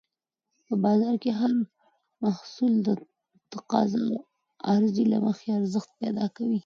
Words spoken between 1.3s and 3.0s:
هر محصول د